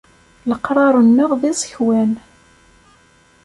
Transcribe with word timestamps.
Leqrar-nneɣ 0.49 1.31
d 1.41 1.41
iẓekwan. 1.51 2.11